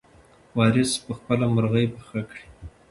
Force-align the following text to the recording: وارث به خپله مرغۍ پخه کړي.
وارث 0.57 0.91
به 1.05 1.13
خپله 1.19 1.45
مرغۍ 1.55 1.85
پخه 1.95 2.21
کړي. 2.29 2.43